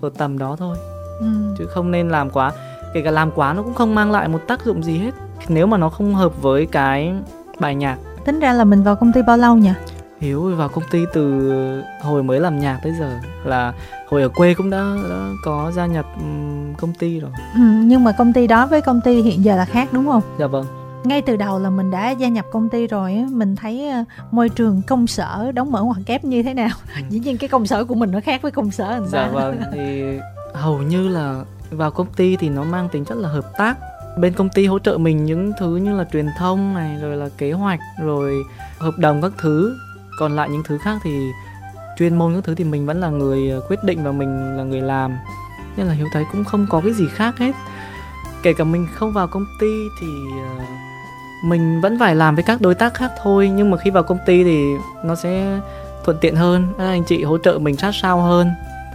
[0.00, 0.76] ở tầm đó thôi
[1.20, 1.26] ừ.
[1.58, 2.52] chứ không nên làm quá
[2.94, 5.10] kể cả làm quá nó cũng không mang lại một tác dụng gì hết
[5.48, 7.14] nếu mà nó không hợp với cái
[7.60, 9.72] bài nhạc tính ra là mình vào công ty bao lâu nhỉ
[10.20, 11.52] Hiếu vào công ty từ
[12.02, 13.72] hồi mới làm nhạc tới giờ là
[14.08, 16.06] hồi ở quê cũng đã, đã có gia nhập
[16.78, 17.30] công ty rồi.
[17.54, 20.22] Ừ, nhưng mà công ty đó với công ty hiện giờ là khác đúng không?
[20.38, 20.79] Dạ vâng.
[21.04, 24.48] Ngay từ đầu là mình đã gia nhập công ty rồi mình thấy ờ, môi
[24.48, 26.70] trường công sở đóng mở ngoặc kép như thế nào.
[26.96, 27.02] Ừ.
[27.08, 29.60] Dĩ nhiên cái công sở của mình nó khác với công sở anh Dạ vâng
[29.72, 30.02] thì
[30.54, 33.74] hầu như là vào công ty thì nó mang tính chất là hợp tác.
[34.18, 37.28] Bên công ty hỗ trợ mình những thứ như là truyền thông này rồi là
[37.38, 38.34] kế hoạch rồi
[38.78, 39.76] hợp đồng các thứ.
[40.18, 41.10] Còn lại những thứ khác thì
[41.98, 44.62] chuyên môn các thứ thì mình vẫn là người ờ, quyết định và mình là
[44.62, 45.12] người làm.
[45.76, 47.52] Nên là hiếu thấy cũng không có cái gì khác hết.
[48.42, 50.06] Kể cả mình không vào công ty thì
[50.58, 50.64] ờ,
[51.44, 54.18] mình vẫn phải làm với các đối tác khác thôi nhưng mà khi vào công
[54.26, 54.64] ty thì
[55.04, 55.60] nó sẽ
[56.04, 58.50] thuận tiện hơn các anh chị hỗ trợ mình sát sao hơn.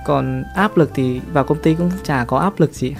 [0.06, 2.96] Còn áp lực thì vào công ty cũng chả có áp lực gì.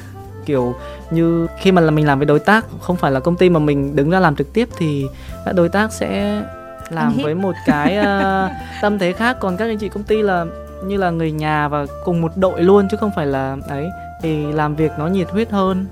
[0.46, 0.76] Kiểu
[1.12, 3.60] như khi mà là mình làm với đối tác không phải là công ty mà
[3.60, 5.06] mình đứng ra làm trực tiếp thì
[5.46, 6.42] các đối tác sẽ
[6.90, 9.38] làm với một cái uh, tâm thế khác.
[9.40, 10.46] Còn các anh chị công ty là
[10.86, 13.90] như là người nhà và cùng một đội luôn chứ không phải là ấy
[14.22, 15.86] thì làm việc nó nhiệt huyết hơn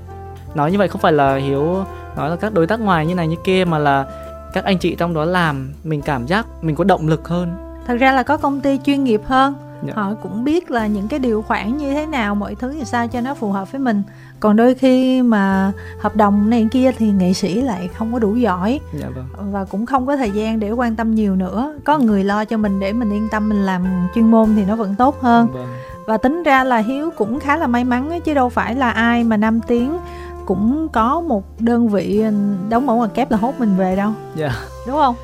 [0.55, 1.85] nói như vậy không phải là hiếu
[2.15, 4.05] nói là các đối tác ngoài như này như kia mà là
[4.53, 7.51] các anh chị trong đó làm mình cảm giác mình có động lực hơn
[7.87, 9.53] thật ra là có công ty chuyên nghiệp hơn
[9.87, 9.93] dạ.
[9.95, 13.07] họ cũng biết là những cái điều khoản như thế nào mọi thứ làm sao
[13.07, 14.03] cho nó phù hợp với mình
[14.39, 18.35] còn đôi khi mà hợp đồng này kia thì nghệ sĩ lại không có đủ
[18.35, 19.51] giỏi dạ vâng.
[19.51, 22.57] và cũng không có thời gian để quan tâm nhiều nữa có người lo cho
[22.57, 23.85] mình để mình yên tâm mình làm
[24.15, 25.67] chuyên môn thì nó vẫn tốt hơn vâng.
[26.05, 28.91] và tính ra là hiếu cũng khá là may mắn ấy, chứ đâu phải là
[28.91, 29.97] ai mà năm tiếng
[30.45, 32.23] cũng có một đơn vị
[32.69, 34.11] đóng mẫu ngoặc kép là hốt mình về đâu.
[34.35, 34.51] Dạ.
[34.87, 35.15] Đúng không?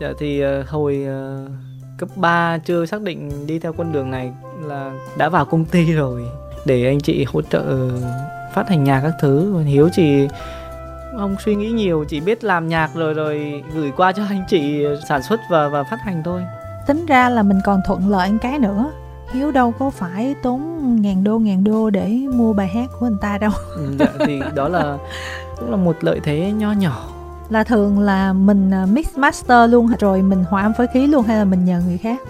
[0.00, 1.50] Dạ thì uh, hồi uh,
[1.98, 4.32] cấp 3 chưa xác định đi theo con đường này
[4.64, 6.22] là đã vào công ty rồi
[6.66, 7.90] để anh chị hỗ trợ
[8.54, 9.62] phát hành nhạc các thứ.
[9.62, 10.28] Hiếu chỉ
[11.18, 14.84] không suy nghĩ nhiều chỉ biết làm nhạc rồi rồi gửi qua cho anh chị
[15.08, 16.42] sản xuất và và phát hành thôi.
[16.86, 18.90] Tính ra là mình còn thuận lợi một cái nữa
[19.32, 20.60] hiếu đâu có phải tốn
[21.02, 23.50] ngàn đô ngàn đô để mua bài hát của anh ta đâu.
[23.76, 24.98] Ừ, dạ, thì đó là
[25.60, 27.08] cũng là một lợi thế nho nhỏ.
[27.48, 31.22] Là thường là mình à, mix master luôn rồi mình hòa âm phối khí luôn
[31.26, 32.20] hay là mình nhờ người khác?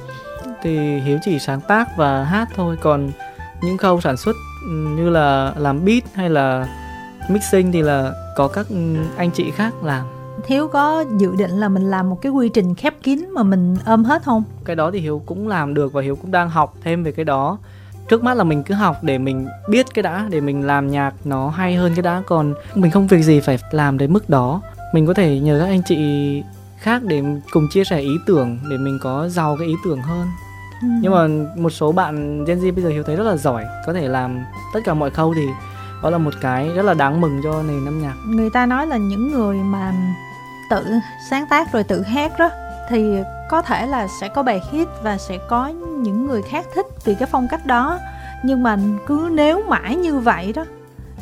[0.62, 2.76] Thì hiếu chỉ sáng tác và hát thôi.
[2.82, 3.10] Còn
[3.62, 4.36] những khâu sản xuất
[4.70, 6.66] như là làm beat hay là
[7.28, 8.66] mixing thì là có các
[9.16, 10.06] anh chị khác làm
[10.46, 13.76] Hiếu có dự định là mình làm một cái quy trình khép kín mà mình
[13.86, 14.42] ôm hết không?
[14.64, 17.24] Cái đó thì Hiếu cũng làm được và Hiếu cũng đang học thêm về cái
[17.24, 17.58] đó
[18.08, 21.12] Trước mắt là mình cứ học để mình biết cái đã Để mình làm nhạc
[21.24, 24.60] nó hay hơn cái đã Còn mình không việc gì phải làm đến mức đó
[24.92, 25.98] Mình có thể nhờ các anh chị
[26.78, 30.26] khác để cùng chia sẻ ý tưởng Để mình có giàu cái ý tưởng hơn
[30.82, 30.88] ừ.
[31.00, 33.92] Nhưng mà một số bạn Gen Z bây giờ Hiếu thấy rất là giỏi Có
[33.92, 34.44] thể làm
[34.74, 35.46] tất cả mọi khâu thì
[36.04, 38.86] đó là một cái rất là đáng mừng cho nền âm nhạc người ta nói
[38.86, 39.92] là những người mà
[40.70, 40.84] tự
[41.30, 42.50] sáng tác rồi tự hát đó
[42.88, 43.18] thì
[43.50, 47.14] có thể là sẽ có bài hit và sẽ có những người khác thích vì
[47.14, 47.98] cái phong cách đó
[48.42, 50.64] nhưng mà cứ nếu mãi như vậy đó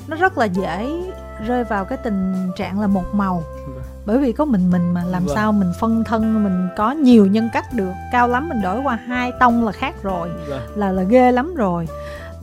[0.09, 1.03] nó rất là dễ
[1.47, 3.83] rơi vào cái tình trạng là một màu vâng.
[4.07, 5.35] bởi vì có mình mình mà làm vâng.
[5.37, 8.99] sao mình phân thân mình có nhiều nhân cách được cao lắm mình đổi qua
[9.07, 10.61] hai tông là khác rồi vâng.
[10.75, 11.87] là là ghê lắm rồi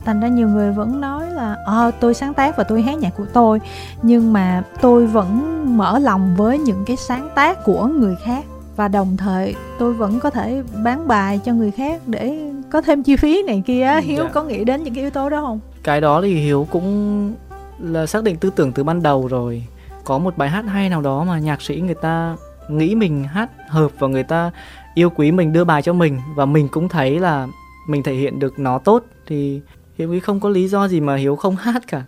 [0.04, 3.10] thành ra nhiều người vẫn nói là ờ tôi sáng tác và tôi hát nhạc
[3.16, 3.60] của tôi.
[4.02, 8.44] Nhưng mà tôi vẫn mở lòng với những cái sáng tác của người khác.
[8.76, 13.02] Và đồng thời tôi vẫn có thể bán bài cho người khác để có thêm
[13.02, 14.30] chi phí này kia ừ, hiếu dạ.
[14.32, 15.60] có nghĩ đến những cái yếu tố đó không?
[15.82, 17.34] Cái đó thì hiếu cũng
[17.78, 19.64] là xác định tư tưởng từ ban đầu rồi.
[20.04, 22.36] Có một bài hát hay nào đó mà nhạc sĩ người ta
[22.68, 24.50] nghĩ mình hát hợp và người ta
[24.94, 27.48] yêu quý mình đưa bài cho mình và mình cũng thấy là
[27.88, 29.60] mình thể hiện được nó tốt thì
[30.00, 32.02] hiếu nghĩ không có lý do gì mà hiếu không hát cả.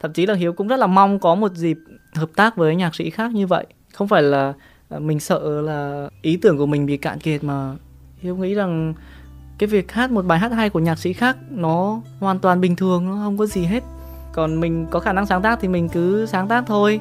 [0.00, 1.78] Thậm chí là hiếu cũng rất là mong có một dịp
[2.14, 3.66] hợp tác với nhạc sĩ khác như vậy.
[3.92, 4.52] Không phải là
[4.88, 7.74] à, mình sợ là ý tưởng của mình bị cạn kiệt mà
[8.18, 8.94] hiếu nghĩ rằng
[9.58, 12.76] cái việc hát một bài hát hay của nhạc sĩ khác nó hoàn toàn bình
[12.76, 13.84] thường, nó không có gì hết.
[14.32, 17.00] Còn mình có khả năng sáng tác thì mình cứ sáng tác thôi.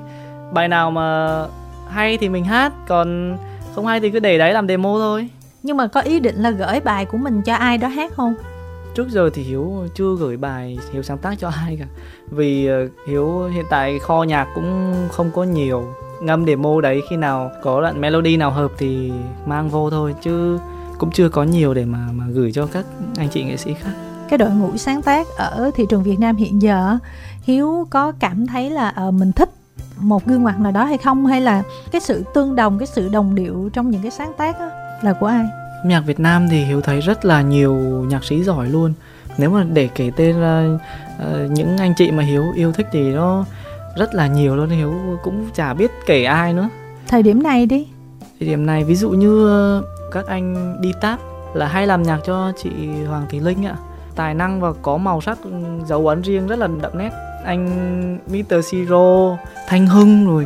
[0.54, 1.46] Bài nào mà
[1.90, 3.38] hay thì mình hát, còn
[3.76, 5.30] không hay thì cứ để đấy làm demo thôi.
[5.64, 8.36] Nhưng mà có ý định là gửi bài của mình cho ai đó hát không?
[8.98, 11.86] Trước giờ thì hiếu chưa gửi bài hiếu sáng tác cho ai cả.
[12.32, 15.84] Vì ờ, hiếu hiện tại kho nhạc cũng không có nhiều.
[16.22, 19.12] Ngâm demo đấy khi nào có đoạn melody nào hợp thì
[19.46, 20.60] mang vô thôi chứ
[20.98, 22.86] cũng chưa có nhiều để mà mà gửi cho các
[23.18, 23.92] anh chị nghệ sĩ khác.
[24.30, 26.98] Cái đội ngũ sáng tác ở thị trường Việt Nam hiện giờ
[27.42, 29.50] Hiếu có cảm thấy là uh, mình thích
[30.00, 31.26] một gương mặt nào đó hay không?
[31.26, 34.60] Hay là cái sự tương đồng cái sự đồng điệu trong những cái sáng tác
[34.60, 34.70] đó
[35.02, 35.46] là của ai?
[35.86, 37.76] Nhạc Việt Nam thì Hiếu thấy rất là nhiều
[38.10, 38.94] nhạc sĩ giỏi luôn.
[39.38, 43.14] Nếu mà để kể tên ra uh, những anh chị mà Hiếu yêu thích thì
[43.14, 43.46] nó
[43.98, 46.70] rất là nhiều luôn Hiếu cũng chả biết kể ai nữa.
[47.08, 47.88] Thời điểm này đi.
[48.40, 49.46] Thời điểm này ví dụ như
[49.80, 51.20] uh, các anh đi táp
[51.54, 52.70] là hay làm nhạc cho chị
[53.08, 53.76] Hoàng Thị Linh ạ.
[54.16, 55.38] Tài năng và có màu sắc
[55.86, 57.12] dấu ấn riêng rất là đậm nét.
[57.46, 58.66] Anh Mr.
[58.66, 59.38] Siro
[59.68, 60.46] Thanh Hưng rồi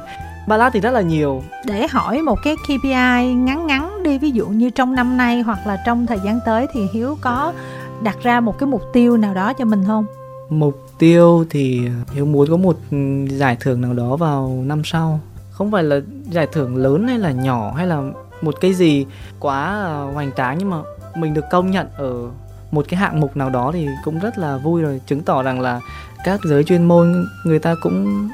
[0.51, 1.43] ballad thì rất là nhiều.
[1.65, 5.59] Để hỏi một cái KPI ngắn ngắn đi ví dụ như trong năm nay hoặc
[5.67, 7.53] là trong thời gian tới thì Hiếu có
[8.03, 10.05] đặt ra một cái mục tiêu nào đó cho mình không?
[10.49, 11.81] Mục tiêu thì
[12.13, 12.77] Hiếu muốn có một
[13.29, 15.19] giải thưởng nào đó vào năm sau.
[15.51, 18.01] Không phải là giải thưởng lớn hay là nhỏ hay là
[18.41, 19.05] một cái gì
[19.39, 20.77] quá hoành tráng nhưng mà
[21.15, 22.13] mình được công nhận ở
[22.71, 25.01] một cái hạng mục nào đó thì cũng rất là vui rồi.
[25.07, 25.79] Chứng tỏ rằng là
[26.23, 28.29] các giới chuyên môn người ta cũng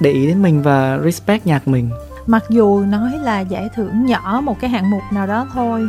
[0.00, 1.90] để ý đến mình và respect nhạc mình.
[2.26, 5.88] Mặc dù nói là giải thưởng nhỏ một cái hạng mục nào đó thôi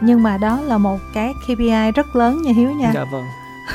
[0.00, 2.90] nhưng mà đó là một cái KPI rất lớn nha Hiếu nha.
[2.94, 3.24] Dạ vâng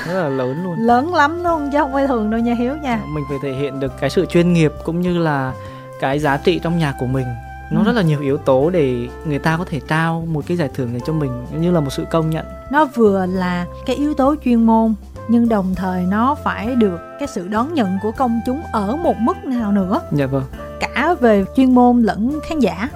[0.08, 0.76] rất là lớn luôn.
[0.80, 3.02] Lớn lắm luôn chứ không phải thường đâu nha Hiếu nha.
[3.08, 5.54] Mình phải thể hiện được cái sự chuyên nghiệp cũng như là
[6.00, 7.28] cái giá trị trong nhạc của mình.
[7.72, 7.86] Nó ừ.
[7.86, 10.92] rất là nhiều yếu tố để người ta có thể trao một cái giải thưởng
[10.92, 12.46] này cho mình như là một sự công nhận.
[12.72, 14.94] Nó vừa là cái yếu tố chuyên môn
[15.28, 19.16] nhưng đồng thời nó phải được cái sự đón nhận của công chúng ở một
[19.20, 20.02] mức nào nữa.
[20.12, 20.44] Dạ vâng.
[20.80, 22.90] Cả về chuyên môn lẫn khán giả.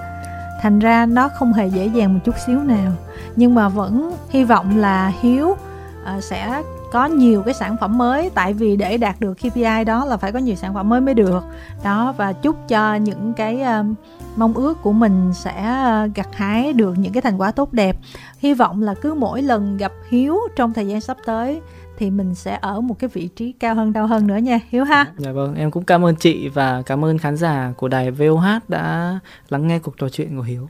[0.62, 2.92] Thành ra nó không hề dễ dàng một chút xíu nào.
[3.36, 6.62] Nhưng mà vẫn hy vọng là hiếu uh, sẽ
[6.92, 8.30] có nhiều cái sản phẩm mới.
[8.34, 11.14] Tại vì để đạt được KPI đó là phải có nhiều sản phẩm mới mới
[11.14, 11.44] được.
[11.84, 13.86] Đó và chúc cho những cái uh,
[14.36, 17.96] mong ước của mình sẽ uh, gặt hái được những cái thành quả tốt đẹp.
[18.38, 21.60] Hy vọng là cứ mỗi lần gặp hiếu trong thời gian sắp tới
[21.98, 24.84] thì mình sẽ ở một cái vị trí cao hơn, đau hơn nữa nha, hiếu
[24.84, 25.06] ha.
[25.18, 28.46] Dạ vâng em cũng cảm ơn chị và cảm ơn khán giả của đài VOH
[28.68, 30.62] đã lắng nghe cuộc trò chuyện của hiếu.